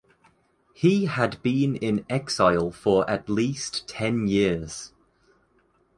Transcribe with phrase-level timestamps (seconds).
[0.73, 4.93] He had been in exile for at least ten years.